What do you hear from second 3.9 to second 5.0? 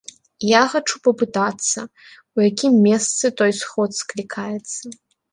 склікаецца.